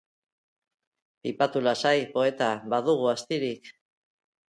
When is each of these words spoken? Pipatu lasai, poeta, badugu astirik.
Pipatu 1.27 1.63
lasai, 1.69 1.95
poeta, 2.17 2.51
badugu 2.75 3.15
astirik. 3.17 3.75